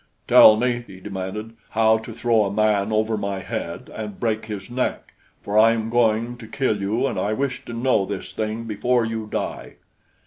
[0.27, 4.67] "Tell me," he demanded, "how to throw a man over my head and break his
[4.71, 8.63] neck, for I am going to kill you, and I wish to know this thing
[8.63, 9.73] before you die."